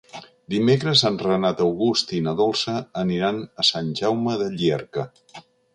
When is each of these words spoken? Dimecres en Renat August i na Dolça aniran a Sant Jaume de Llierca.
Dimecres 0.53 1.03
en 1.09 1.19
Renat 1.25 1.61
August 1.67 2.15
i 2.21 2.23
na 2.29 2.33
Dolça 2.41 2.75
aniran 3.05 3.45
a 3.65 3.71
Sant 3.73 3.95
Jaume 4.03 4.39
de 4.45 4.53
Llierca. 4.57 5.09